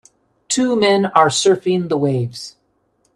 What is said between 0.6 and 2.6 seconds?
men are surfing the waves.